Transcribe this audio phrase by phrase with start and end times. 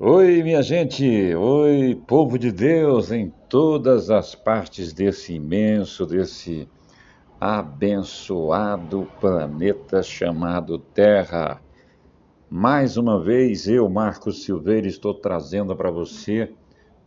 [0.00, 1.34] Oi, minha gente!
[1.34, 6.68] Oi, povo de Deus em todas as partes desse imenso, desse
[7.40, 11.60] abençoado planeta chamado Terra.
[12.48, 16.52] Mais uma vez, eu, Marcos Silveira, estou trazendo para você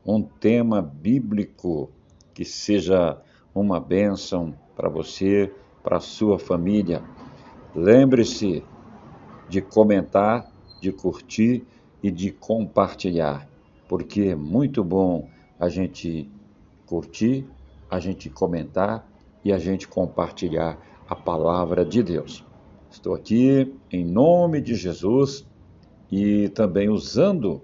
[0.05, 1.89] um tema bíblico
[2.33, 3.17] que seja
[3.55, 5.49] uma bênção para você,
[5.81, 7.01] para sua família.
[7.73, 8.65] Lembre-se
[9.47, 10.45] de comentar,
[10.81, 11.65] de curtir
[12.03, 13.47] e de compartilhar,
[13.87, 16.29] porque é muito bom a gente
[16.85, 17.47] curtir,
[17.89, 19.07] a gente comentar
[19.43, 22.45] e a gente compartilhar a palavra de Deus.
[22.89, 25.45] Estou aqui em nome de Jesus
[26.11, 27.61] e também usando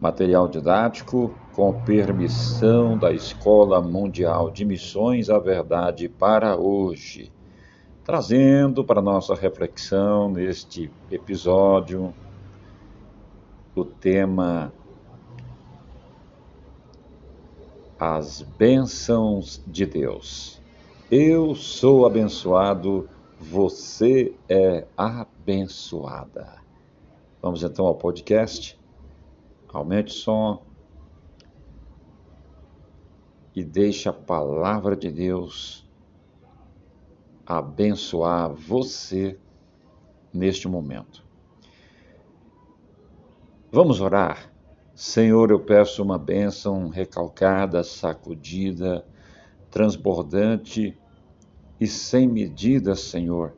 [0.00, 7.30] material didático com permissão da Escola Mundial de Missões A Verdade para hoje,
[8.04, 12.12] trazendo para nossa reflexão neste episódio
[13.74, 14.72] o tema
[17.98, 20.60] As Bênçãos de Deus.
[21.10, 23.08] Eu sou abençoado,
[23.40, 26.60] você é abençoada.
[27.40, 28.78] Vamos então ao podcast.
[29.72, 30.62] Aumente o som
[33.54, 35.86] e deixe a palavra de Deus
[37.46, 39.38] abençoar você
[40.32, 41.21] neste momento.
[43.74, 44.52] Vamos orar.
[44.94, 49.02] Senhor, eu peço uma bênção recalcada, sacudida,
[49.70, 51.00] transbordante
[51.80, 53.56] e sem medida, Senhor,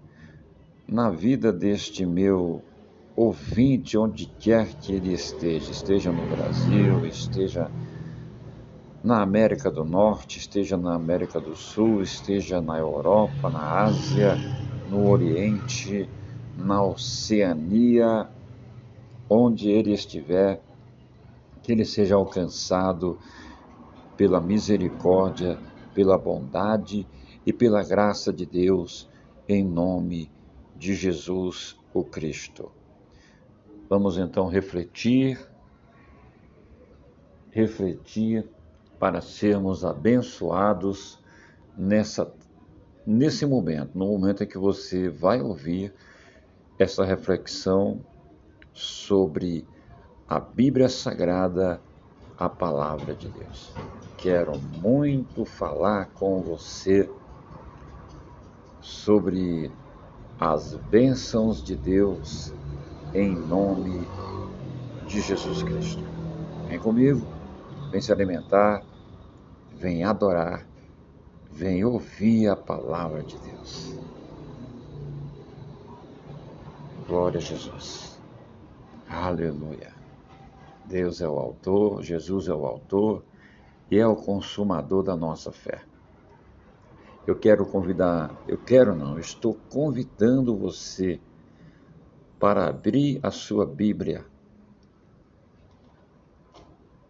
[0.89, 2.65] na vida deste meu
[3.17, 7.73] ouvinte, onde quer que ele esteja, esteja no Brasil, esteja
[9.03, 14.45] na América do Norte, esteja na América do Sul, esteja na Europa, na Ásia,
[14.85, 16.15] no Oriente,
[16.55, 18.34] na Oceania,
[19.28, 20.61] onde ele estiver,
[21.62, 23.19] que ele seja alcançado
[24.17, 25.58] pela misericórdia,
[25.94, 27.06] pela bondade
[27.46, 29.08] e pela graça de Deus,
[29.48, 30.30] em nome
[30.77, 32.70] de Jesus o Cristo.
[33.89, 35.39] Vamos então refletir,
[37.51, 38.48] refletir
[38.98, 41.18] para sermos abençoados
[41.77, 42.33] nessa
[43.07, 45.92] nesse momento, no momento em que você vai ouvir
[46.79, 48.01] essa reflexão
[48.74, 49.67] sobre
[50.29, 51.80] a Bíblia Sagrada,
[52.36, 53.73] a Palavra de Deus.
[54.18, 57.08] Quero muito falar com você
[58.80, 59.70] sobre
[60.39, 62.52] as bênçãos de Deus
[63.14, 64.07] em nome
[65.07, 66.02] de Jesus Cristo.
[66.68, 67.24] Vem comigo,
[67.90, 68.84] vem se alimentar,
[69.70, 70.67] vem adorar,
[71.51, 73.96] vem ouvir a palavra de Deus.
[77.07, 78.14] Glória a Jesus.
[79.09, 79.92] Aleluia.
[80.85, 83.25] Deus é o autor, Jesus é o autor
[83.91, 85.83] e é o consumador da nossa fé.
[87.27, 91.20] Eu quero convidar, eu quero não, estou convidando você
[92.39, 94.27] para abrir a sua Bíblia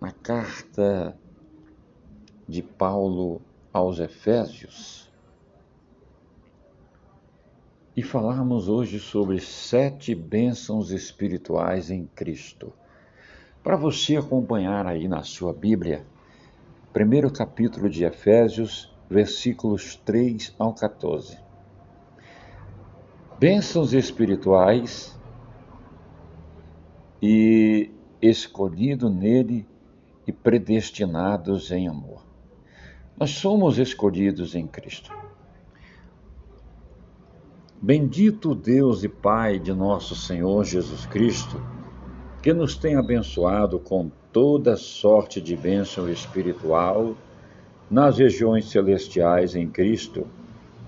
[0.01, 1.19] na carta
[2.47, 3.41] de Paulo
[3.73, 5.04] aos Efésios
[7.97, 12.73] e falarmos hoje sobre sete bênçãos espirituais em Cristo.
[13.63, 16.05] Para você acompanhar aí na sua Bíblia,
[16.93, 21.39] primeiro capítulo de Efésios, versículos 3 ao 14.
[23.39, 25.17] Bênçãos espirituais
[27.23, 27.91] e
[28.21, 29.67] escolhido nele
[30.27, 32.25] e predestinados em amor.
[33.17, 35.24] Nós somos escolhidos em Cristo.
[37.81, 41.61] Bendito Deus e Pai de nosso Senhor Jesus Cristo,
[42.43, 47.15] que nos tem abençoado com toda sorte de bênção espiritual
[47.91, 50.27] nas regiões celestiais em Cristo,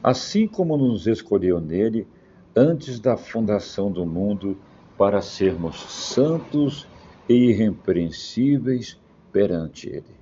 [0.02, 2.06] assim como nos escolheu nele
[2.54, 4.56] antes da fundação do mundo
[4.96, 6.86] para sermos santos
[7.28, 8.98] e irrepreensíveis
[9.30, 10.16] perante Ele.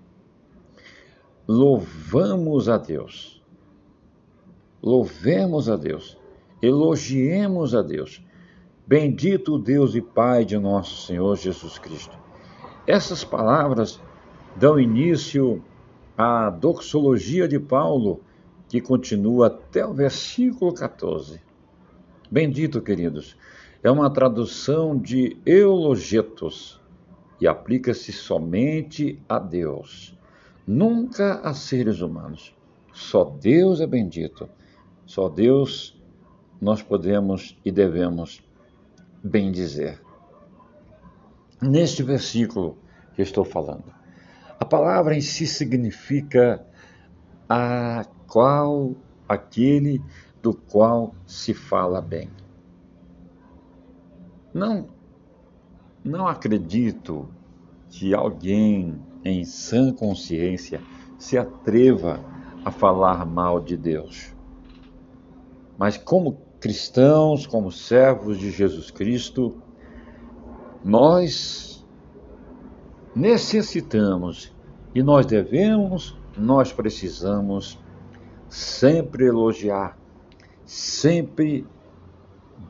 [1.46, 3.40] Louvamos a Deus.
[4.82, 6.18] Louvemos a Deus
[6.64, 8.24] Elogiemos a Deus.
[8.86, 12.16] Bendito Deus e Pai de nosso Senhor Jesus Cristo.
[12.86, 14.00] Essas palavras
[14.56, 15.62] dão início
[16.16, 18.22] à doxologia de Paulo,
[18.66, 21.38] que continua até o versículo 14.
[22.30, 23.36] Bendito, queridos,
[23.82, 26.80] é uma tradução de eulogetos
[27.38, 30.16] e aplica-se somente a Deus,
[30.66, 32.54] nunca a seres humanos.
[32.90, 34.48] Só Deus é bendito,
[35.04, 35.93] só Deus
[36.60, 38.42] nós podemos e devemos
[39.22, 40.00] bem dizer.
[41.62, 42.76] neste versículo
[43.14, 43.84] que estou falando.
[44.60, 46.64] A palavra em si significa
[47.48, 48.94] a qual
[49.28, 50.02] aquele
[50.42, 52.30] do qual se fala bem.
[54.52, 54.88] Não
[56.04, 57.30] não acredito
[57.88, 60.82] que alguém em sã consciência
[61.18, 62.20] se atreva
[62.62, 64.34] a falar mal de Deus.
[65.78, 69.54] Mas como cristãos, como servos de Jesus Cristo,
[70.82, 71.86] nós
[73.14, 74.50] necessitamos
[74.94, 77.78] e nós devemos, nós precisamos
[78.48, 79.98] sempre elogiar,
[80.64, 81.66] sempre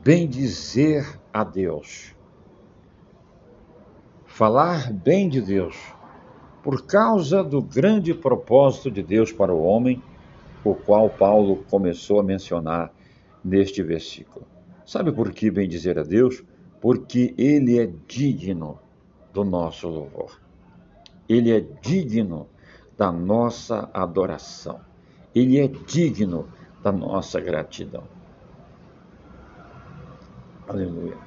[0.03, 2.13] bem dizer a Deus.
[4.25, 5.77] Falar bem de Deus,
[6.61, 10.03] por causa do grande propósito de Deus para o homem,
[10.65, 12.91] o qual Paulo começou a mencionar
[13.45, 14.47] neste versículo.
[14.83, 16.43] Sabe por que bem dizer a Deus?
[16.81, 18.79] Porque Ele é digno
[19.31, 20.41] do nosso louvor.
[21.29, 22.47] Ele é digno
[22.97, 24.79] da nossa adoração.
[25.33, 26.47] Ele é digno
[26.81, 28.03] da nossa gratidão.
[30.67, 31.17] Aleluia.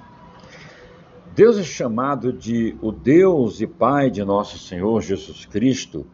[1.34, 6.04] Deus é chamado de o Deus e Pai de nosso Senhor Jesus Cristo,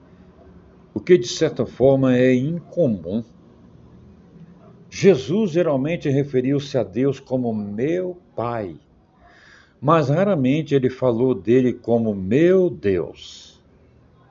[0.93, 3.25] o que de certa forma é incomum.
[4.97, 8.77] Jesus geralmente referiu-se a Deus como meu Pai,
[9.81, 13.61] mas raramente ele falou dele como meu Deus.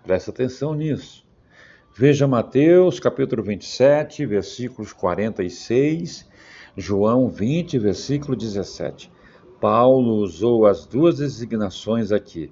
[0.04, 1.25] Presta atenção nisso.
[1.94, 6.30] Veja Mateus capítulo 27, versículos 46,
[6.77, 9.12] João 20, versículo 17.
[9.60, 12.50] Paulo usou as duas designações aqui: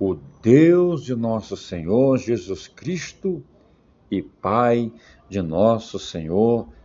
[0.00, 3.44] o Deus de nosso Senhor Jesus Cristo
[4.10, 4.90] e Pai
[5.28, 6.81] de nosso Senhor Jesus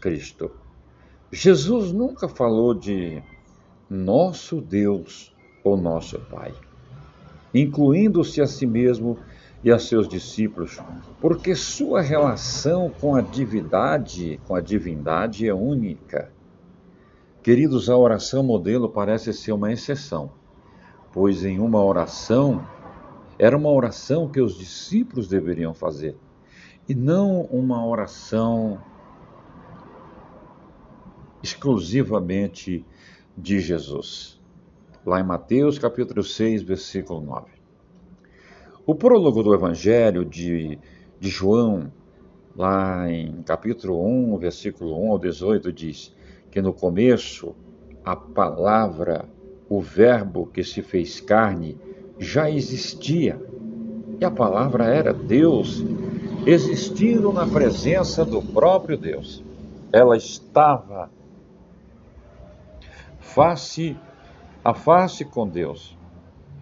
[0.00, 0.50] Cristo.
[1.30, 3.22] Jesus nunca falou de
[3.88, 6.54] nosso Deus ou nosso Pai
[7.54, 9.18] incluindo-se a si mesmo
[9.62, 10.78] e a seus discípulos,
[11.20, 16.32] porque sua relação com a divindade, com a divindade é única.
[17.42, 20.30] Queridos, a oração modelo parece ser uma exceção,
[21.12, 22.64] pois em uma oração
[23.38, 26.16] era uma oração que os discípulos deveriam fazer,
[26.88, 28.78] e não uma oração
[31.58, 32.84] exclusivamente
[33.36, 34.38] de Jesus
[35.04, 37.46] lá em Mateus capítulo 6, versículo 9.
[38.86, 40.78] O prólogo do Evangelho de,
[41.18, 41.90] de João,
[42.54, 46.14] lá em capítulo 1, versículo 1 ao 18, diz
[46.50, 47.56] que no começo
[48.04, 49.24] a palavra,
[49.68, 51.76] o verbo que se fez carne,
[52.18, 53.40] já existia.
[54.20, 55.84] E a palavra era Deus,
[56.46, 59.42] existindo na presença do próprio Deus.
[59.92, 61.10] Ela estava
[63.28, 63.96] face
[64.64, 65.96] a face com Deus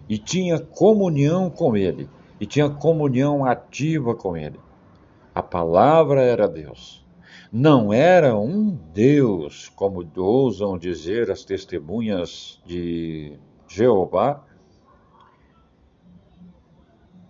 [0.09, 2.09] e tinha comunhão com Ele,
[2.39, 4.59] e tinha comunhão ativa com Ele.
[5.33, 7.05] A palavra era Deus.
[7.51, 13.37] Não era um Deus, como ousam dizer as testemunhas de
[13.67, 14.43] Jeová,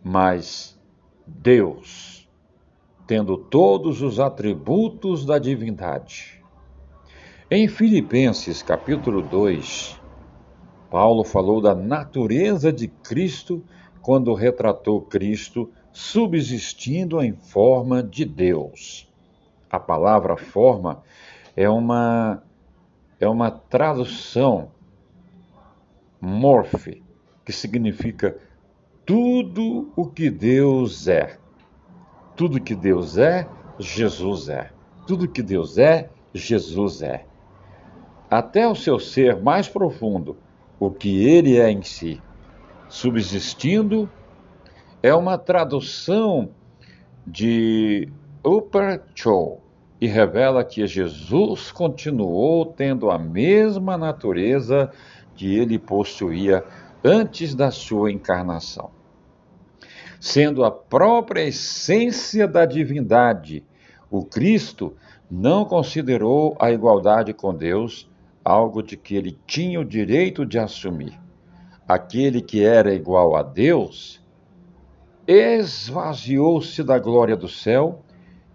[0.03, 0.79] mas
[1.25, 2.27] Deus,
[3.05, 6.36] tendo todos os atributos da divindade.
[7.49, 9.97] Em Filipenses capítulo 2,
[10.91, 13.63] Paulo falou da natureza de Cristo
[14.01, 19.09] quando retratou Cristo subsistindo em forma de Deus.
[19.69, 21.01] A palavra forma
[21.55, 22.43] é uma
[23.17, 24.69] é uma tradução
[26.19, 27.01] morfe,
[27.45, 28.37] que significa
[29.05, 31.37] tudo o que Deus é.
[32.35, 33.47] Tudo que Deus é,
[33.79, 34.69] Jesus é.
[35.07, 37.26] Tudo que Deus é, Jesus é.
[38.29, 40.35] Até o seu ser mais profundo,
[40.77, 42.21] o que ele é em si.
[42.89, 44.09] Subsistindo
[45.01, 46.49] é uma tradução
[47.25, 48.09] de
[48.45, 49.59] Upper Cho
[49.99, 54.91] e revela que Jesus continuou tendo a mesma natureza
[55.33, 56.65] que ele possuía
[57.03, 58.91] antes da sua encarnação.
[60.19, 63.63] Sendo a própria essência da divindade,
[64.09, 64.95] o Cristo
[65.29, 68.09] não considerou a igualdade com Deus
[68.47, 71.19] algo de que ele tinha o direito de assumir.
[71.85, 74.25] Aquele que era igual a Deus
[75.27, 78.05] esvaziou-se da glória do céu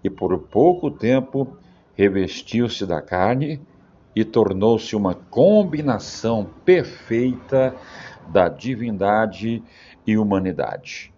[0.03, 1.59] e por pouco tempo
[1.95, 3.61] revestiu-se da carne
[4.17, 7.75] e tornou-se uma combinação perfeita
[8.29, 9.63] da divindade
[10.07, 11.13] e humanidade.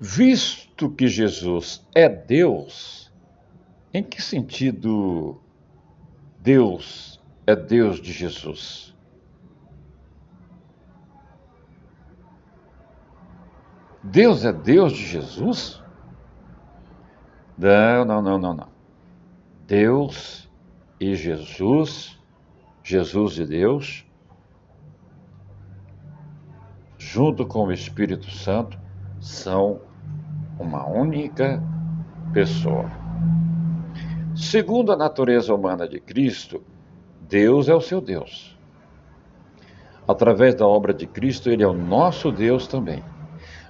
[0.00, 3.12] Visto que Jesus é Deus,
[3.92, 5.38] em que sentido
[6.40, 7.07] Deus
[7.48, 8.94] é Deus de Jesus.
[14.04, 15.82] Deus é Deus de Jesus?
[17.56, 18.68] Não, não, não, não, não.
[19.66, 20.46] Deus
[21.00, 22.20] e Jesus,
[22.84, 24.04] Jesus e Deus,
[26.98, 28.78] junto com o Espírito Santo,
[29.22, 29.80] são
[30.58, 31.62] uma única
[32.34, 32.90] pessoa.
[34.36, 36.62] Segundo a natureza humana de Cristo,
[37.28, 38.56] Deus é o seu Deus.
[40.06, 43.04] Através da obra de Cristo, Ele é o nosso Deus também.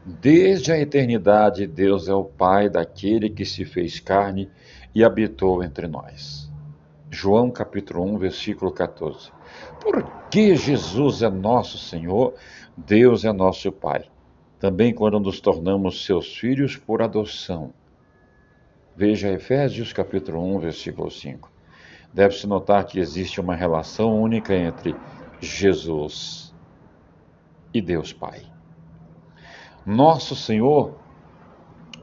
[0.06, 4.48] Desde a eternidade, Deus é o Pai daquele que se fez carne
[4.94, 6.48] e habitou entre nós.
[7.10, 9.32] João capítulo 1, versículo 14.
[9.80, 12.34] Porque Jesus é nosso Senhor,
[12.76, 14.04] Deus é nosso Pai.
[14.60, 17.72] Também quando nos tornamos seus filhos por adoção.
[18.96, 21.57] Veja Efésios capítulo 1, versículo 5.
[22.18, 24.92] Deve-se notar que existe uma relação única entre
[25.40, 26.52] Jesus
[27.72, 28.42] e Deus Pai.
[29.86, 30.96] Nosso Senhor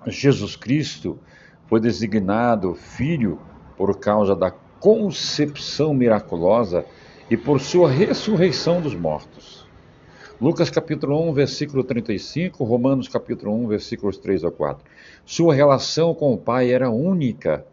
[0.08, 1.20] Jesus Cristo
[1.68, 3.42] foi designado filho
[3.76, 6.86] por causa da concepção miraculosa
[7.30, 9.68] e por sua ressurreição dos mortos.
[10.40, 14.82] Lucas capítulo 1, versículo 35, Romanos capítulo 1, versículos 3 a 4.
[15.26, 17.66] Sua relação com o Pai era única,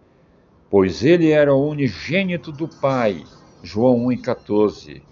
[0.73, 3.23] pois ele era o unigênito do Pai.
[3.62, 5.02] João 1 e 14.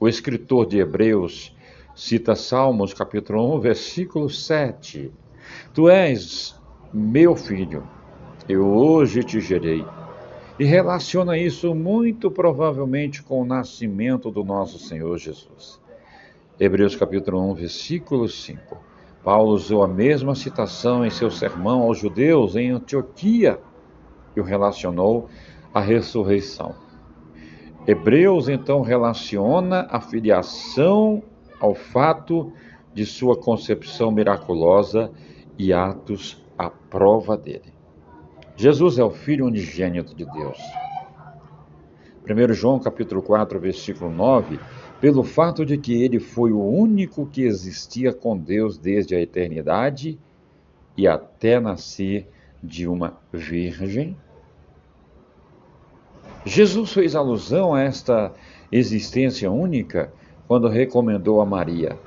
[0.00, 1.56] O escritor de Hebreus
[1.94, 5.12] Cita Salmos capítulo 1, versículo 7.
[5.72, 6.60] Tu és
[6.92, 7.88] meu filho,
[8.48, 9.86] eu hoje te gerei.
[10.58, 15.80] E relaciona isso muito provavelmente com o nascimento do nosso Senhor Jesus.
[16.58, 18.76] Hebreus capítulo 1, versículo 5.
[19.22, 23.60] Paulo usou a mesma citação em seu sermão aos judeus em Antioquia
[24.36, 25.28] e o relacionou
[25.72, 26.74] à ressurreição.
[27.86, 31.22] Hebreus então relaciona a filiação
[31.58, 32.52] ao fato
[32.92, 35.10] de sua concepção miraculosa
[35.58, 37.72] e atos à prova dele.
[38.56, 40.58] Jesus é o Filho unigênito de Deus.
[42.28, 44.60] 1 João capítulo 4, versículo 9,
[45.00, 50.18] pelo fato de que ele foi o único que existia com Deus desde a eternidade
[50.96, 52.28] e até nascer
[52.62, 54.16] de uma virgem.
[56.44, 58.32] Jesus fez alusão a esta
[58.72, 60.12] existência única
[60.46, 61.98] quando recomendou a Maria: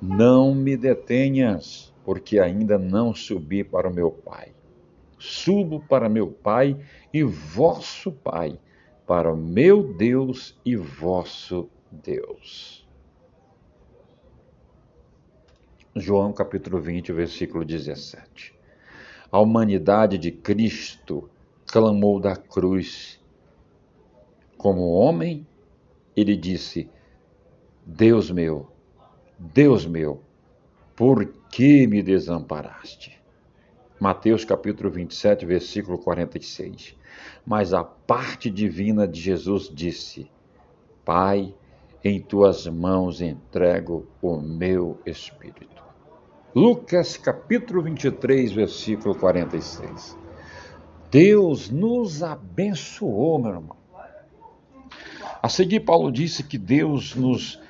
[0.00, 4.52] Não me detenhas, porque ainda não subi para o meu Pai.
[5.18, 6.76] Subo para meu Pai
[7.12, 8.58] e vosso Pai,
[9.06, 12.86] para o meu Deus e vosso Deus.
[15.96, 18.57] João capítulo 20, versículo 17.
[19.30, 21.28] A humanidade de Cristo
[21.66, 23.20] clamou da cruz.
[24.56, 25.46] Como homem,
[26.16, 26.88] ele disse:
[27.84, 28.70] Deus meu,
[29.38, 30.22] Deus meu,
[30.96, 33.20] por que me desamparaste?
[34.00, 36.96] Mateus capítulo 27, versículo 46.
[37.44, 40.30] Mas a parte divina de Jesus disse:
[41.04, 41.54] Pai,
[42.02, 45.87] em tuas mãos entrego o meu espírito.
[46.54, 50.16] Lucas capítulo 23, versículo 46.
[51.10, 53.76] Deus nos abençoou, meu irmão.
[55.42, 57.60] A seguir, Paulo disse que Deus nos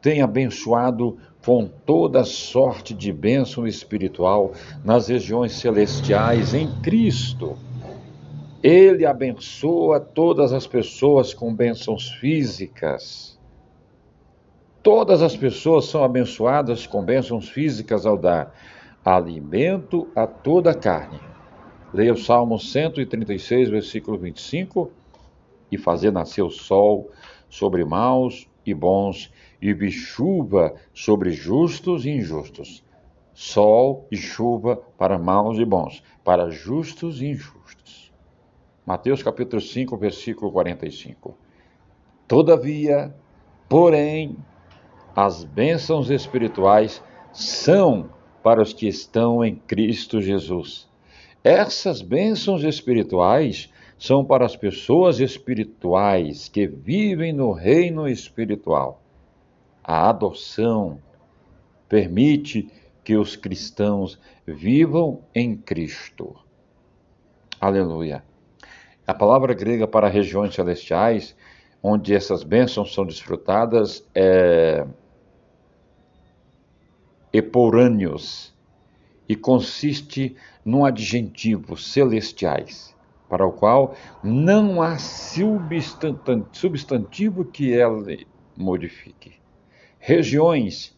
[0.00, 4.52] tem abençoado com toda sorte de bênção espiritual
[4.84, 7.56] nas regiões celestiais em Cristo.
[8.62, 13.37] Ele abençoa todas as pessoas com bênçãos físicas.
[14.82, 18.54] Todas as pessoas são abençoadas com bênçãos físicas ao dar
[19.04, 21.20] alimento a toda a carne.
[21.92, 24.90] Leia o Salmo 136, versículo 25.
[25.70, 27.10] E fazer nascer o sol
[27.48, 32.84] sobre maus e bons e chuva sobre justos e injustos,
[33.34, 38.12] sol e chuva para maus e bons, para justos e injustos.
[38.86, 41.36] Mateus capítulo 5, versículo 45.
[42.26, 43.14] Todavia,
[43.68, 44.36] porém,
[45.20, 48.10] as bênçãos espirituais são
[48.42, 50.88] para os que estão em Cristo Jesus.
[51.42, 59.02] Essas bênçãos espirituais são para as pessoas espirituais que vivem no reino espiritual
[59.88, 61.00] a adoção
[61.88, 62.70] permite
[63.02, 66.36] que os cristãos vivam em Cristo.
[67.58, 68.22] Aleluia.
[69.06, 71.34] A palavra grega para regiões celestiais,
[71.82, 74.86] onde essas bênçãos são desfrutadas, é
[77.32, 78.52] eporâneos
[79.28, 82.96] e consiste num adjetivo celestiais,
[83.28, 89.38] para o qual não há substantivo que ele modifique
[89.98, 90.96] regiões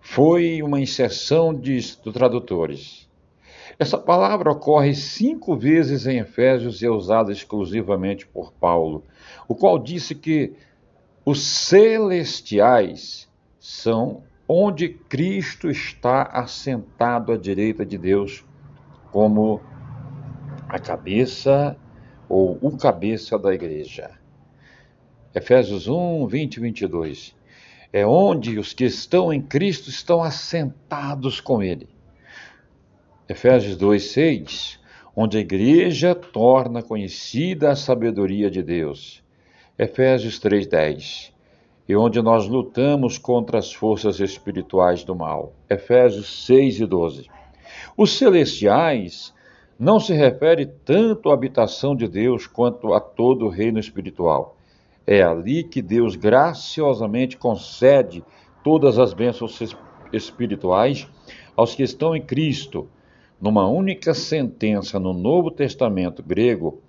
[0.00, 3.08] foi uma inserção de tradutores.
[3.78, 9.04] Essa palavra ocorre cinco vezes em Efésios e é usada exclusivamente por Paulo,
[9.48, 10.52] o qual disse que
[11.24, 18.44] os celestiais são onde Cristo está assentado à direita de Deus,
[19.12, 19.60] como
[20.68, 21.76] a cabeça
[22.28, 24.10] ou o cabeça da igreja.
[25.32, 27.36] Efésios 1, 20 e 22.
[27.92, 31.88] É onde os que estão em Cristo estão assentados com Ele.
[33.28, 34.80] Efésios 2, 6.
[35.14, 39.22] Onde a igreja torna conhecida a sabedoria de Deus.
[39.78, 41.39] Efésios 3, 10
[41.90, 45.54] e onde nós lutamos contra as forças espirituais do mal.
[45.68, 47.26] Efésios 6 e 12.
[47.96, 49.34] Os celestiais
[49.76, 54.56] não se refere tanto à habitação de Deus quanto a todo o reino espiritual.
[55.04, 58.22] É ali que Deus graciosamente concede
[58.62, 59.58] todas as bênçãos
[60.12, 61.08] espirituais
[61.56, 62.88] aos que estão em Cristo.
[63.40, 66.80] Numa única sentença no Novo Testamento grego,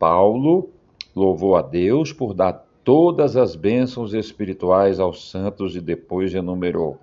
[0.00, 0.68] Paulo
[1.14, 6.98] louvou a Deus por dar todas as bênçãos espirituais aos santos e depois enumerou.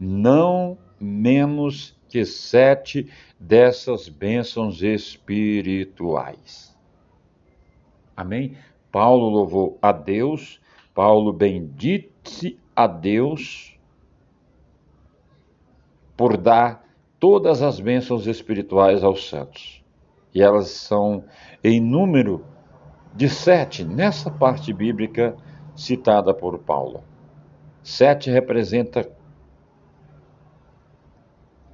[0.00, 6.74] Não menos que sete dessas bênçãos espirituais.
[8.16, 8.56] Amém?
[8.90, 10.62] Paulo louvou a Deus,
[10.94, 13.78] Paulo bendisse a Deus
[16.16, 16.88] por dar
[17.20, 19.84] todas as bênçãos espirituais aos santos.
[20.34, 21.22] E elas são
[21.62, 22.42] em número
[23.18, 25.36] de sete nessa parte bíblica
[25.74, 27.02] citada por Paulo.
[27.82, 29.10] Sete representa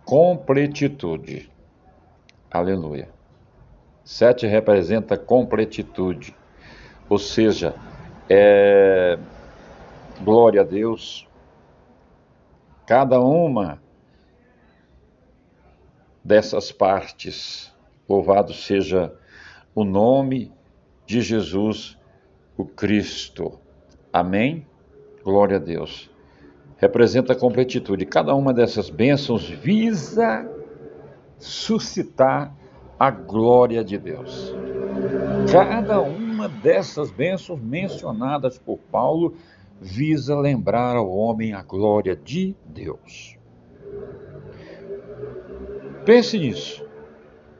[0.06, 1.52] completitude.
[2.50, 3.10] Aleluia.
[4.02, 6.34] Sete representa completitude,
[7.10, 7.74] ou seja,
[8.26, 9.18] é
[10.22, 11.28] glória a Deus.
[12.86, 13.82] Cada uma
[16.24, 17.70] dessas partes,
[18.08, 19.14] louvado seja
[19.74, 20.50] o nome
[21.06, 21.98] de Jesus,
[22.56, 23.58] o Cristo.
[24.12, 24.66] Amém?
[25.22, 26.10] Glória a Deus.
[26.76, 28.06] Representa a completitude.
[28.06, 30.48] Cada uma dessas bênçãos visa
[31.38, 32.54] suscitar
[32.98, 34.54] a glória de Deus.
[35.50, 39.34] Cada uma dessas bênçãos mencionadas por Paulo
[39.80, 43.36] visa lembrar ao homem a glória de Deus.
[46.04, 46.84] Pense nisso.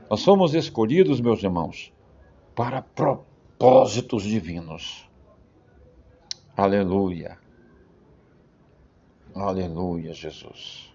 [0.08, 1.92] Nós somos escolhidos, meus irmãos,
[2.54, 3.33] para propósito
[3.64, 5.08] propósitos divinos.
[6.54, 7.38] Aleluia.
[9.34, 10.92] Aleluia, Jesus.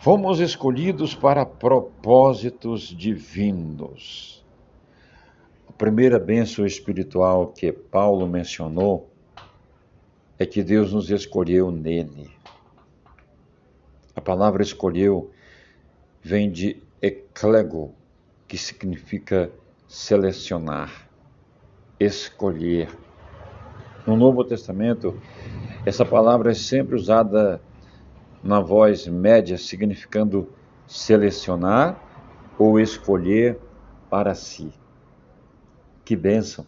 [0.00, 4.44] Fomos escolhidos para propósitos divinos.
[5.68, 9.08] A primeira bênção espiritual que Paulo mencionou
[10.40, 12.28] é que Deus nos escolheu nele.
[14.12, 15.30] A palavra escolheu
[16.20, 17.94] vem de eclego,
[18.48, 19.52] que significa
[19.86, 21.07] selecionar
[21.98, 22.88] escolher.
[24.06, 25.20] No Novo Testamento,
[25.84, 27.60] essa palavra é sempre usada
[28.42, 30.48] na voz média, significando
[30.86, 32.00] selecionar
[32.58, 33.58] ou escolher
[34.08, 34.72] para si.
[36.04, 36.66] Que bênção!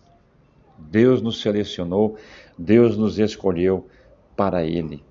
[0.77, 2.16] Deus nos selecionou,
[2.59, 3.88] Deus nos escolheu
[4.37, 5.05] para Ele.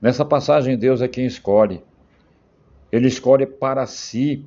[0.00, 1.82] Nessa passagem, Deus é quem escolhe.
[2.90, 4.44] Ele escolhe para si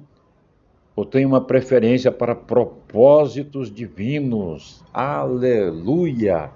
[0.97, 4.83] ou tem uma preferência para propósitos divinos.
[4.91, 6.49] Aleluia!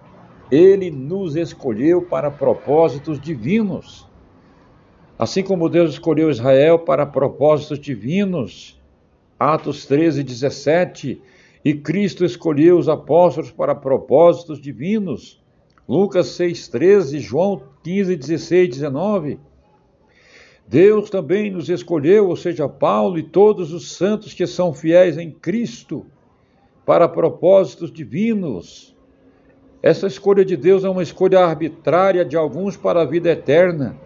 [0.52, 4.10] Ele nos escolheu para propósitos divinos.
[5.20, 8.82] Assim como Deus escolheu Israel para propósitos divinos.
[9.40, 11.22] Atos 13, 17.
[11.64, 15.40] E Cristo escolheu os apóstolos para propósitos divinos.
[15.88, 19.40] Lucas 6, 13, João 15, 16, 19.
[20.72, 25.30] Deus também nos escolheu, ou seja, Paulo e todos os santos que são fiéis em
[25.30, 26.06] Cristo,
[26.86, 28.96] para propósitos divinos.
[29.84, 33.98] Essa escolha de Deus é uma escolha arbitrária de alguns para a vida eterna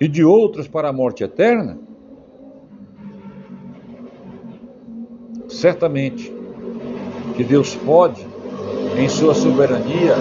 [0.00, 1.78] e de outros para a morte eterna?
[5.46, 6.34] Certamente
[7.36, 8.26] que Deus pode,
[8.98, 10.16] em sua soberania,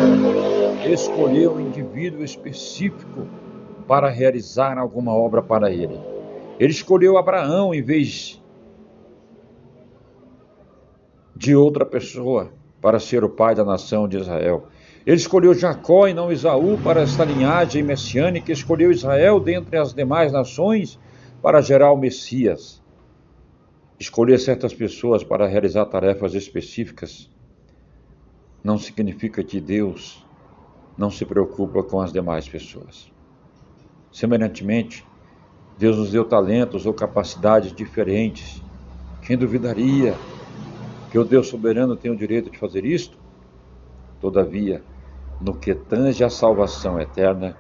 [0.87, 3.25] escolher um indivíduo específico
[3.87, 5.99] para realizar alguma obra para ele.
[6.59, 8.41] Ele escolheu Abraão em vez
[11.35, 14.67] de outra pessoa para ser o pai da nação de Israel.
[15.05, 20.31] Ele escolheu Jacó e não Isaú para esta linhagem messiânica, escolheu Israel dentre as demais
[20.31, 20.99] nações
[21.41, 22.81] para gerar o Messias.
[23.99, 27.29] Escolher certas pessoas para realizar tarefas específicas
[28.63, 30.25] não significa que Deus
[30.97, 33.14] não se preocupa com as demais pessoas.
[34.15, 35.05] Semelhantemente,
[35.77, 38.63] Deus nos deu talentos ou capacidades diferentes.
[39.21, 40.15] Quem duvidaria
[41.11, 43.17] que o Deus soberano tem o direito de fazer isto?
[44.21, 44.81] Todavia,
[45.41, 47.57] no que tange a salvação eterna,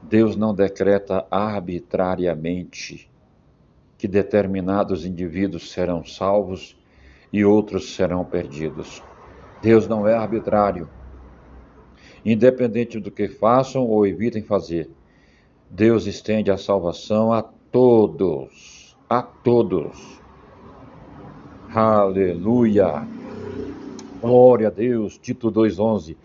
[0.00, 3.10] Deus não decreta arbitrariamente
[3.98, 6.78] que determinados indivíduos serão salvos
[7.32, 9.02] e outros serão perdidos.
[9.60, 10.88] Deus não é arbitrário.
[12.24, 14.88] Independente do que façam ou evitem fazer,
[15.70, 20.20] Deus estende a salvação a todos, a todos.
[21.74, 23.06] Aleluia.
[24.20, 25.18] Glória a Deus.
[25.18, 26.16] Tito 2:11.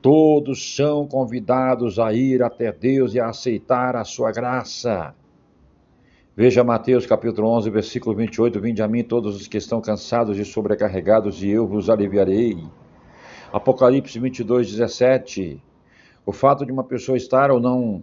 [0.00, 5.14] Todos são convidados a ir até Deus e a aceitar a sua graça.
[6.36, 10.44] Veja Mateus capítulo 11, versículo 28, Vinde a mim todos os que estão cansados e
[10.44, 12.58] sobrecarregados e eu vos aliviarei.
[13.52, 15.62] Apocalipse 22, 17,
[16.26, 18.02] O fato de uma pessoa estar ou não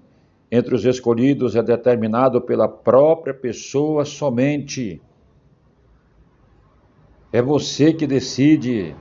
[0.52, 5.02] entre os escolhidos é determinado pela própria pessoa somente.
[7.32, 8.94] É você que decide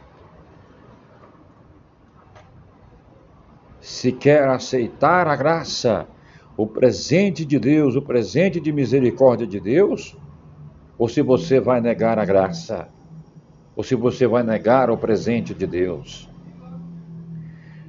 [3.80, 6.06] se quer aceitar a graça
[6.56, 10.16] o presente de Deus, o presente de misericórdia de Deus,
[10.98, 12.88] ou se você vai negar a graça,
[13.74, 16.28] ou se você vai negar o presente de Deus.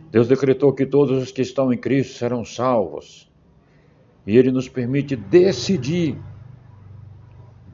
[0.10, 3.31] Deus decretou que todos os que estão em Cristo serão salvos,
[4.32, 6.18] e Ele nos permite decidir.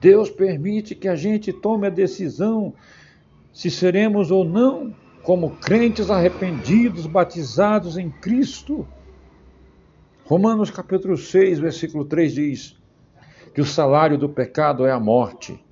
[0.01, 2.73] Deus permite que a gente tome a decisão
[3.53, 4.91] se seremos ou não
[5.21, 8.87] como crentes arrependidos, batizados em Cristo.
[10.25, 12.75] Romanos capítulo 6, versículo 3 diz
[13.53, 15.63] que o salário do pecado é a morte.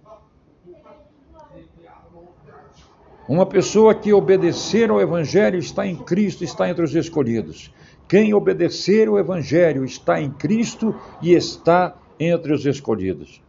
[3.27, 7.73] Uma pessoa que obedecer ao Evangelho está em Cristo, está entre os escolhidos.
[8.07, 13.41] Quem obedecer ao Evangelho está em Cristo e está entre os escolhidos.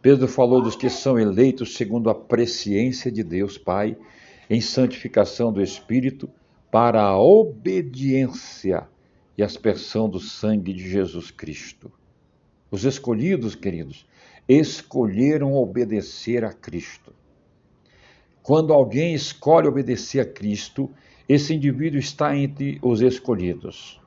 [0.00, 3.96] Pedro falou dos que são eleitos segundo a presciência de Deus Pai,
[4.48, 6.30] em santificação do Espírito,
[6.70, 8.88] para a obediência
[9.36, 11.92] e aspersão do sangue de Jesus Cristo.
[12.70, 14.06] Os escolhidos, queridos,
[14.48, 17.12] escolheram obedecer a Cristo.
[18.42, 20.90] Quando alguém escolhe obedecer a Cristo,
[21.30, 24.00] esse indivíduo está entre os escolhidos.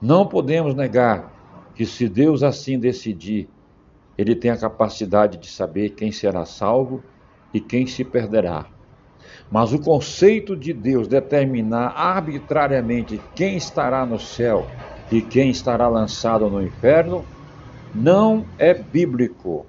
[0.00, 1.34] Não podemos negar
[1.74, 3.48] que, se Deus assim decidir,
[4.16, 7.02] ele tem a capacidade de saber quem será salvo
[7.52, 8.66] e quem se perderá.
[9.50, 14.68] Mas o conceito de Deus determinar arbitrariamente quem estará no céu
[15.10, 17.24] e quem estará lançado no inferno
[17.92, 19.66] não é bíblico.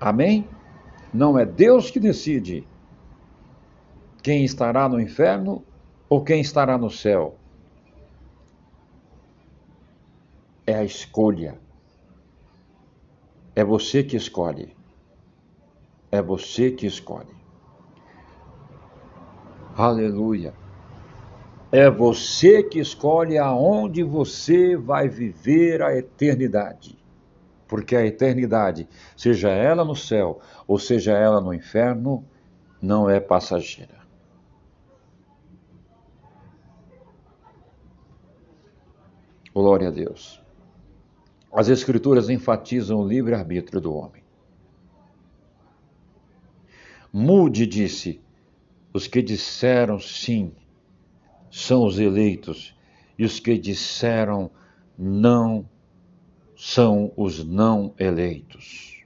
[0.00, 0.46] Amém?
[1.12, 2.64] Não é Deus que decide
[4.24, 5.62] quem estará no inferno
[6.08, 7.36] ou quem estará no céu.
[10.66, 11.60] É a escolha.
[13.54, 14.74] É você que escolhe.
[16.10, 17.36] É você que escolhe.
[19.76, 20.54] Aleluia.
[21.70, 26.96] É você que escolhe aonde você vai viver a eternidade.
[27.68, 32.24] Porque a eternidade, seja ela no céu ou seja ela no inferno,
[32.80, 34.03] não é passageira.
[39.54, 40.42] Glória a Deus.
[41.52, 44.24] As Escrituras enfatizam o livre-arbítrio do homem.
[47.12, 48.20] Mude disse:
[48.92, 50.52] os que disseram sim
[51.48, 52.76] são os eleitos,
[53.16, 54.50] e os que disseram
[54.98, 55.68] não
[56.56, 59.04] são os não eleitos.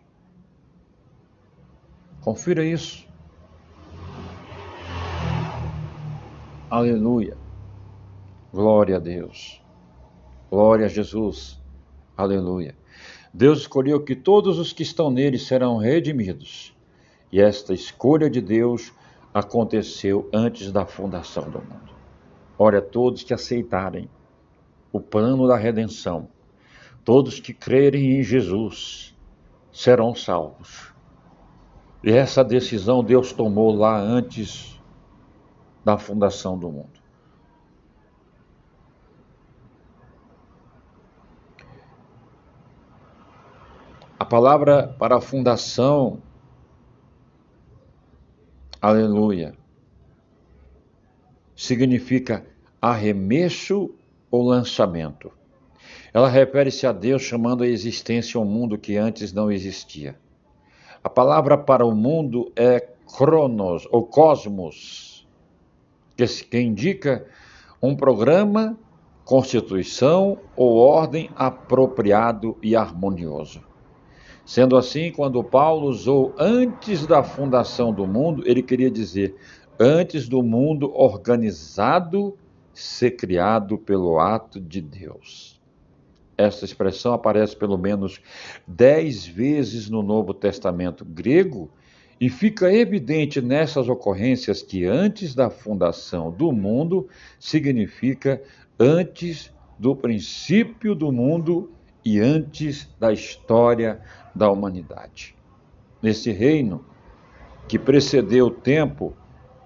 [2.23, 3.07] Confira isso.
[6.71, 7.37] Aleluia.
[8.51, 9.63] Glória a Deus.
[10.51, 11.61] Glória a Jesus.
[12.17, 12.75] Aleluia.
[13.33, 16.75] Deus escolheu que todos os que estão nele serão redimidos.
[17.31, 18.93] E esta escolha de Deus
[19.33, 21.93] aconteceu antes da fundação do mundo.
[22.59, 24.09] Ora, todos que aceitarem
[24.91, 26.29] o plano da redenção,
[27.05, 29.15] todos que crerem em Jesus,
[29.71, 30.93] serão salvos.
[32.03, 34.81] E essa decisão Deus tomou lá antes
[35.85, 36.98] da fundação do mundo.
[44.29, 46.23] Palavra para a fundação
[48.81, 49.55] Aleluia.
[51.57, 52.47] Significa
[52.81, 53.93] arremesso
[54.31, 55.33] ou lançamento.
[56.15, 60.17] Ela refere-se a Deus chamando a existência um mundo que antes não existia.
[61.03, 62.79] A palavra para o mundo é
[63.17, 65.27] cronos ou cosmos,
[66.17, 67.27] que, indica
[67.83, 68.79] um programa
[69.25, 73.68] constituição ou ordem apropriado e harmonioso.
[74.49, 79.37] Sendo assim, quando Paulo usou antes da fundação do mundo, ele queria dizer
[79.79, 82.35] antes do mundo organizado
[82.73, 85.61] ser criado pelo ato de Deus.
[86.35, 88.23] Essa expressão aparece pelo menos
[88.67, 91.71] dez vezes no Novo Testamento grego
[92.19, 97.07] e fica evidente nessas ocorrências que antes da fundação do mundo
[97.39, 98.43] significa
[98.81, 101.71] antes do princípio do mundo
[102.09, 104.01] e antes da história
[104.35, 105.37] da humanidade.
[106.01, 106.83] Nesse reino
[107.69, 109.15] que precedeu o tempo,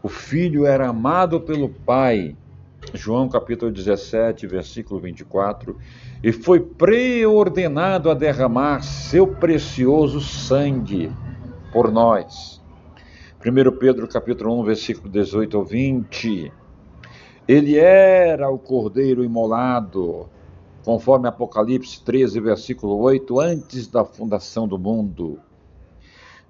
[0.03, 2.37] o filho era amado pelo pai.
[2.95, 5.79] João capítulo 17, versículo 24,
[6.21, 11.13] e foi preordenado a derramar seu precioso sangue
[11.73, 12.61] por nós.
[13.39, 16.53] 1 Pedro capítulo 1, versículo 18 ao 20.
[17.47, 20.29] Ele era o cordeiro imolado,
[20.85, 25.39] conforme Apocalipse 13, versículo 8, antes da fundação do mundo.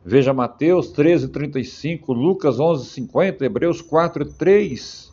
[0.04, 5.12] Veja Mateus 13, 35, Lucas 11, 50, Hebreus 4, 3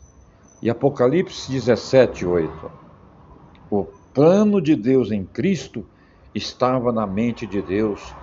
[0.62, 2.70] e Apocalipse 17, 8.
[3.70, 5.86] O plano de Deus em Cristo
[6.34, 8.14] estava na mente de Deus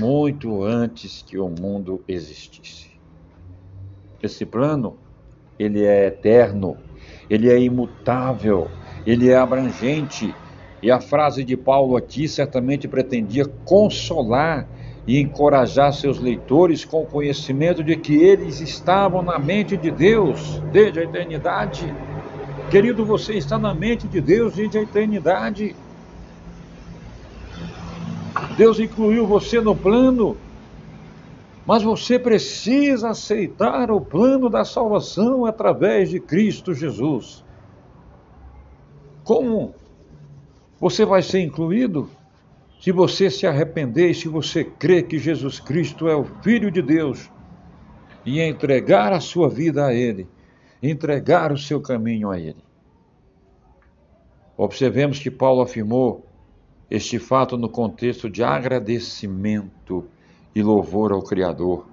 [0.00, 2.90] muito antes que o mundo existisse.
[4.22, 4.96] Esse plano,
[5.58, 6.76] ele é eterno,
[7.28, 8.70] ele é imutável,
[9.06, 10.34] ele é abrangente,
[10.82, 14.66] e a frase de Paulo aqui certamente pretendia consolar
[15.06, 20.60] e encorajar seus leitores com o conhecimento de que eles estavam na mente de Deus
[20.72, 21.92] desde a eternidade.
[22.70, 25.74] Querido, você está na mente de Deus desde a eternidade.
[28.56, 30.36] Deus incluiu você no plano,
[31.66, 37.41] mas você precisa aceitar o plano da salvação através de Cristo Jesus.
[39.24, 39.74] Como
[40.80, 42.10] você vai ser incluído?
[42.80, 46.82] Se você se arrepender e se você crer que Jesus Cristo é o Filho de
[46.82, 47.30] Deus
[48.26, 50.28] e entregar a sua vida a Ele,
[50.82, 52.62] entregar o seu caminho a Ele.
[54.56, 56.26] Observemos que Paulo afirmou
[56.90, 60.04] este fato no contexto de agradecimento
[60.54, 61.86] e louvor ao Criador,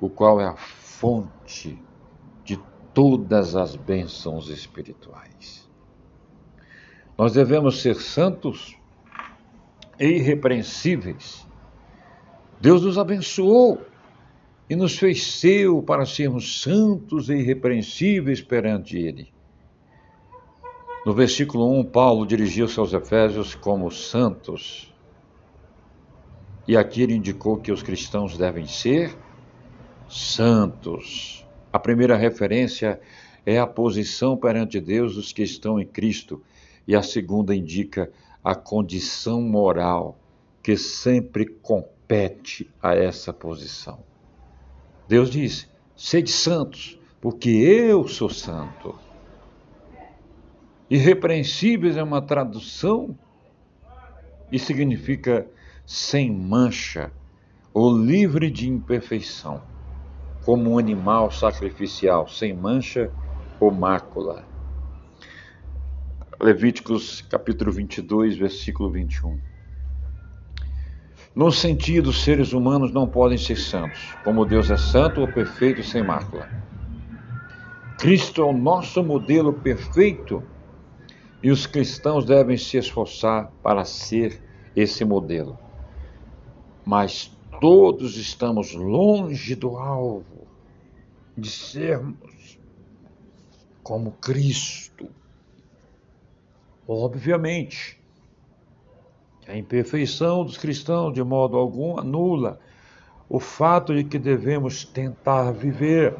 [0.00, 1.78] o qual é a fonte
[2.42, 2.58] de
[2.92, 5.59] todas as bênçãos espirituais.
[7.20, 8.78] Nós devemos ser santos
[9.98, 11.46] e irrepreensíveis.
[12.58, 13.78] Deus nos abençoou
[14.70, 19.30] e nos fez seu para sermos santos e irrepreensíveis perante Ele.
[21.04, 24.90] No versículo 1, Paulo dirigiu-se aos Efésios como santos.
[26.66, 29.14] E aqui ele indicou que os cristãos devem ser
[30.08, 31.46] santos.
[31.70, 32.98] A primeira referência
[33.44, 36.42] é a posição perante Deus dos que estão em Cristo,
[36.86, 38.10] e a segunda indica
[38.42, 40.18] a condição moral
[40.62, 44.02] que sempre compete a essa posição.
[45.06, 48.98] Deus diz: sede santos, porque eu sou santo.
[50.88, 53.16] Irrepreensíveis é uma tradução
[54.50, 55.48] e significa
[55.86, 57.12] sem mancha
[57.72, 59.62] ou livre de imperfeição,
[60.44, 63.12] como um animal sacrificial, sem mancha
[63.60, 64.44] ou mácula.
[66.42, 69.38] Levíticos capítulo 22, versículo 21.
[71.34, 75.82] No sentido, os seres humanos não podem ser santos, como Deus é santo ou perfeito
[75.82, 76.48] sem mácula.
[77.98, 80.42] Cristo é o nosso modelo perfeito
[81.42, 84.42] e os cristãos devem se esforçar para ser
[84.74, 85.58] esse modelo.
[86.86, 90.48] Mas todos estamos longe do alvo
[91.36, 92.58] de sermos
[93.82, 95.19] como Cristo.
[96.92, 98.02] Obviamente,
[99.46, 102.58] a imperfeição dos cristãos, de modo algum, anula
[103.28, 106.16] o fato de que devemos tentar viver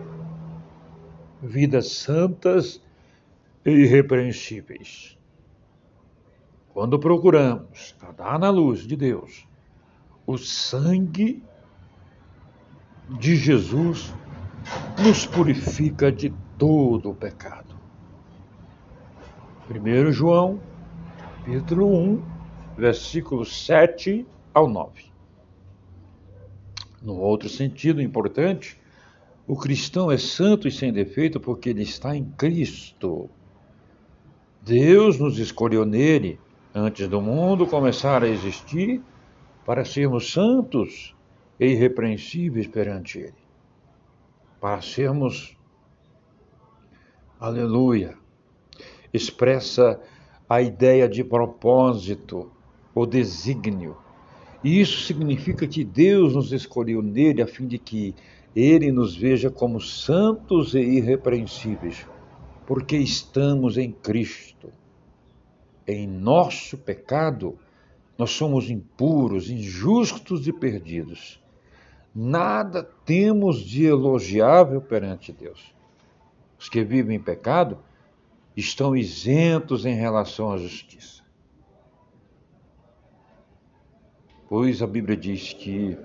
[1.43, 2.81] vidas santas
[3.67, 5.19] e irrepreensíveis.
[6.73, 9.49] Quando procuramos nadar na luz de Deus,
[10.25, 11.43] o sangue
[13.19, 14.15] de Jesus
[15.03, 17.80] nos purifica de todo o pecado.
[19.73, 20.61] 1 João,
[21.17, 22.23] capítulo 1,
[22.77, 25.05] versículos 7 ao 9.
[27.01, 28.77] No outro sentido importante,
[29.47, 33.31] o cristão é santo e sem defeito porque ele está em Cristo.
[34.61, 36.41] Deus nos escolheu nele
[36.75, 39.01] antes do mundo começar a existir
[39.65, 41.15] para sermos santos
[41.61, 43.35] e irrepreensíveis perante Ele.
[44.61, 45.57] Para sermos,
[47.39, 48.20] aleluia,
[49.13, 50.01] expressa
[50.49, 52.51] a ideia de propósito
[52.95, 53.97] ou desígnio.
[54.63, 58.15] E isso significa que Deus nos escolheu nele a fim de que
[58.55, 62.07] ele nos veja como santos e irrepreensíveis,
[62.67, 64.73] porque estamos em Cristo.
[65.87, 67.59] Em nosso pecado,
[68.19, 71.41] nós somos impuros, injustos e perdidos.
[72.15, 75.75] Nada temos de elogiável perante Deus.
[76.59, 77.79] Os que vivem em pecado
[78.57, 81.23] estão isentos em relação à justiça.
[84.49, 85.97] Pois a Bíblia diz que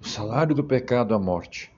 [0.00, 1.70] o salário do pecado é a morte,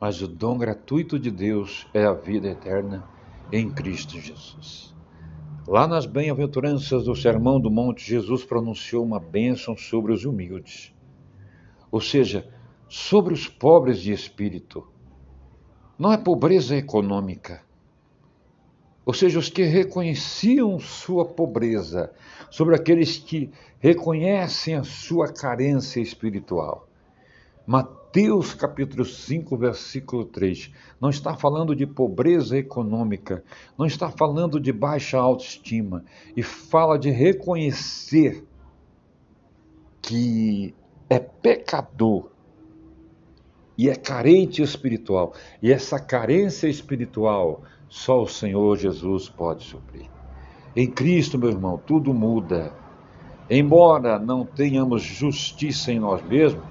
[0.00, 3.08] mas o dom gratuito de Deus é a vida eterna
[3.52, 4.92] em Cristo Jesus.
[5.66, 10.92] Lá nas bem-aventuranças do Sermão do Monte, Jesus pronunciou uma bênção sobre os humildes,
[11.90, 12.48] ou seja,
[12.88, 14.86] sobre os pobres de espírito
[15.98, 17.62] não é pobreza econômica.
[19.04, 22.12] Ou seja, os que reconheciam sua pobreza,
[22.50, 26.86] sobre aqueles que reconhecem a sua carência espiritual.
[27.66, 33.42] Mateus capítulo 5, versículo 3, não está falando de pobreza econômica,
[33.78, 36.04] não está falando de baixa autoestima,
[36.36, 38.44] e fala de reconhecer
[40.02, 40.74] que
[41.08, 42.30] é pecador
[43.76, 45.32] e é carente espiritual.
[45.62, 50.06] E essa carência espiritual só o Senhor Jesus pode suprir.
[50.76, 52.72] Em Cristo, meu irmão, tudo muda.
[53.48, 56.62] Embora não tenhamos justiça em nós mesmos,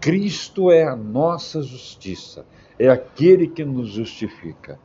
[0.00, 2.44] Cristo é a nossa justiça,
[2.78, 4.78] é aquele que nos justifica.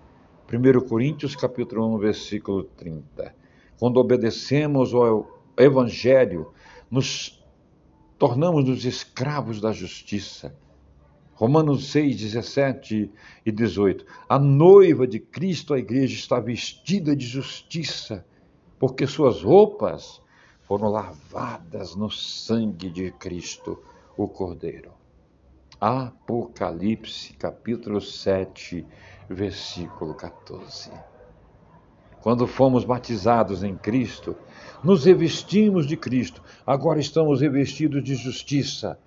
[0.51, 3.35] 1 Coríntios capítulo 1, versículo 30.
[3.79, 6.53] Quando obedecemos ao evangelho,
[6.89, 7.34] nos
[8.17, 10.55] tornamos os escravos da justiça.
[11.33, 13.11] Romanos 6, 17
[13.45, 14.05] e 18.
[14.29, 18.25] A noiva de Cristo, a igreja, está vestida de justiça,
[18.79, 20.21] porque suas roupas
[20.61, 23.83] foram lavadas no sangue de Cristo,
[24.17, 24.91] o Cordeiro.
[25.79, 28.85] Apocalipse, capítulo 7,
[29.29, 30.89] versículo 14.
[32.21, 34.35] Quando fomos batizados em Cristo,
[34.85, 38.97] nos revestimos de Cristo, agora estamos revestidos de justiça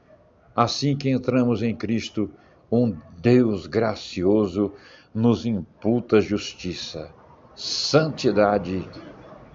[0.58, 2.28] Assim que entramos em Cristo,
[2.68, 4.72] um Deus gracioso
[5.14, 7.14] nos imputa justiça,
[7.54, 8.84] santidade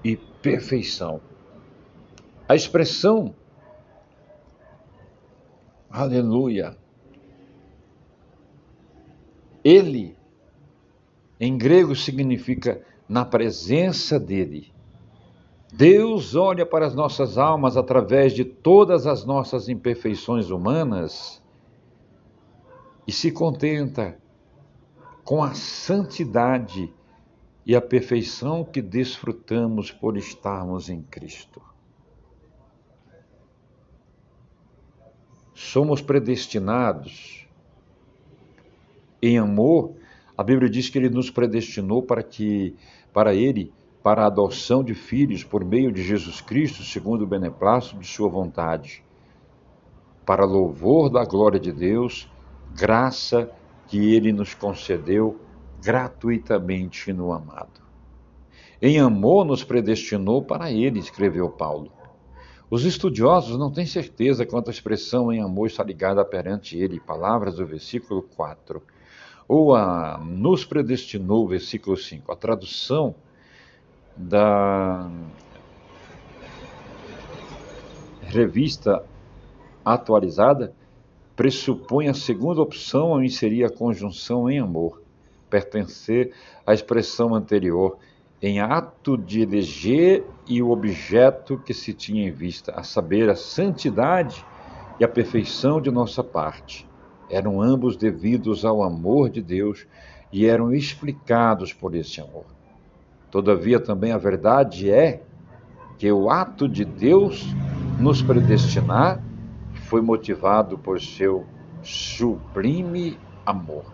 [0.02, 1.20] e perfeição.
[2.48, 3.36] A expressão
[5.90, 6.78] Aleluia.
[9.62, 10.18] Ele,
[11.38, 14.73] em grego, significa na presença dele.
[15.76, 21.42] Deus olha para as nossas almas através de todas as nossas imperfeições humanas
[23.08, 24.16] e se contenta
[25.24, 26.94] com a santidade
[27.66, 31.60] e a perfeição que desfrutamos por estarmos em Cristo.
[35.56, 37.48] Somos predestinados
[39.20, 39.96] em amor.
[40.38, 42.76] A Bíblia diz que ele nos predestinou para que
[43.12, 43.74] para ele
[44.04, 48.28] para a adoção de filhos por meio de Jesus Cristo, segundo o beneplácito de Sua
[48.28, 49.02] vontade,
[50.26, 52.30] para louvor da glória de Deus,
[52.76, 53.50] graça
[53.88, 55.40] que Ele nos concedeu
[55.82, 57.82] gratuitamente no amado.
[58.82, 61.90] Em amor nos predestinou para Ele, escreveu Paulo.
[62.70, 67.56] Os estudiosos não têm certeza quanto a expressão em amor está ligada perante Ele, palavras
[67.56, 68.82] do versículo 4,
[69.48, 72.32] ou a nos predestinou, versículo 5.
[72.32, 73.16] A tradução
[74.16, 75.10] da
[78.22, 79.04] revista
[79.84, 80.74] atualizada
[81.36, 85.02] pressupõe a segunda opção ao inserir a conjunção em amor,
[85.50, 86.34] pertencer
[86.66, 87.98] à expressão anterior,
[88.42, 93.36] em ato de eleger e o objeto que se tinha em vista, a saber, a
[93.36, 94.46] santidade
[95.00, 96.88] e a perfeição de nossa parte.
[97.30, 99.88] Eram ambos devidos ao amor de Deus
[100.32, 102.46] e eram explicados por esse amor.
[103.34, 105.24] Todavia, também a verdade é
[105.98, 107.44] que o ato de Deus
[108.00, 109.24] nos predestinar
[109.88, 111.44] foi motivado por seu
[111.82, 113.86] sublime amor,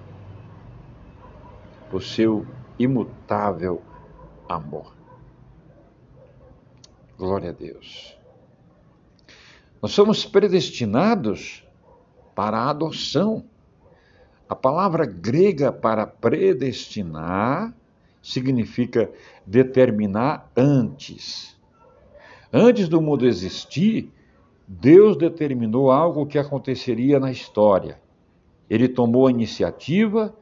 [1.90, 2.46] por seu
[2.78, 3.82] imutável
[4.50, 4.94] amor.
[7.18, 8.20] Glória a Deus.
[9.82, 11.66] Nós somos predestinados
[12.36, 13.46] para a adoção.
[14.50, 17.74] A palavra grega para predestinar
[18.32, 19.12] significa
[19.46, 21.58] determinar antes.
[22.52, 24.12] Antes do mundo existir,
[24.68, 28.00] Deus determinou algo que aconteceria na história.
[28.70, 30.36] Ele tomou a iniciativa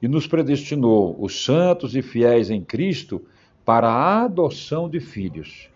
[0.00, 3.22] e nos predestinou, os santos e fiéis em Cristo,
[3.64, 5.70] para a adoção de filhos.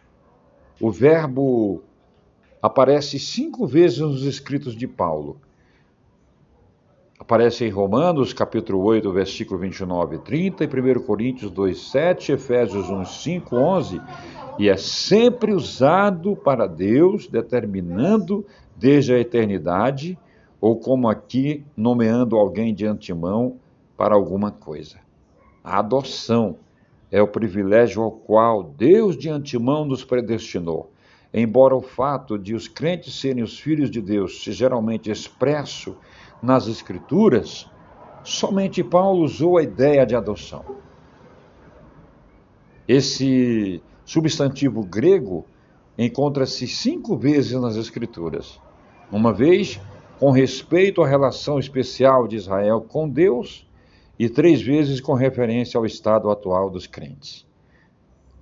[0.80, 1.82] O verbo
[2.62, 5.40] aparece cinco vezes nos escritos de Paulo.
[7.28, 12.88] Aparece em Romanos, capítulo 8, versículo 29 e 30, e 1 Coríntios 2, 7, Efésios
[12.88, 14.00] 1, 5, 11,
[14.58, 20.18] e é sempre usado para Deus, determinando desde a eternidade,
[20.58, 23.56] ou como aqui, nomeando alguém de antemão
[23.94, 24.96] para alguma coisa.
[25.62, 26.56] A adoção
[27.12, 30.90] é o privilégio ao qual Deus de antemão nos predestinou.
[31.34, 35.94] Embora o fato de os crentes serem os filhos de Deus seja geralmente expresso
[36.42, 37.68] nas Escrituras,
[38.22, 40.64] somente Paulo usou a ideia de adoção.
[42.86, 45.44] Esse substantivo grego
[45.96, 48.60] encontra-se cinco vezes nas Escrituras.
[49.10, 49.80] Uma vez
[50.18, 53.68] com respeito à relação especial de Israel com Deus,
[54.18, 57.46] e três vezes com referência ao estado atual dos crentes.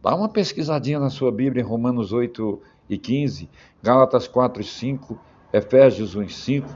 [0.02, 3.48] Dá uma pesquisadinha na sua Bíblia em Romanos 8 e 15,
[3.82, 5.18] Gálatas 4 e 5,
[5.52, 6.68] Efésios 1 e 5,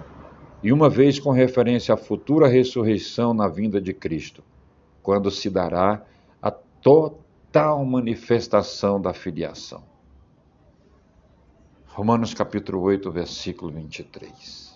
[0.63, 4.45] e uma vez com referência à futura ressurreição na vinda de Cristo,
[5.03, 6.05] quando se dará
[6.43, 9.83] a total manifestação da filiação.
[11.87, 14.71] Romanos capítulo 8, versículo 23.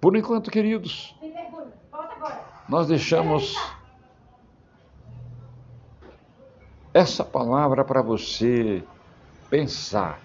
[0.00, 1.14] Por enquanto, queridos,
[2.68, 3.54] nós deixamos
[6.92, 8.82] essa palavra para você
[9.48, 10.20] pensar,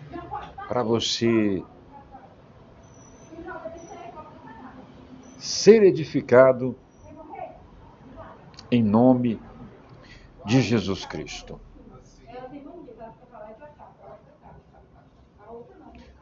[0.67, 1.63] para você
[5.37, 6.75] ser edificado
[8.71, 9.39] em nome
[10.43, 11.59] de Jesus Cristo.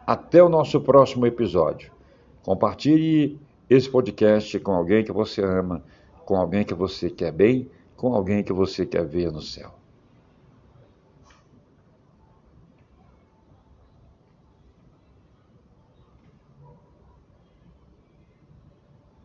[0.05, 1.89] Até o nosso próximo episódio.
[2.43, 3.39] Compartilhe
[3.69, 5.81] esse podcast com alguém que você ama,
[6.25, 9.82] com alguém que você quer bem, com alguém que você quer ver no céu.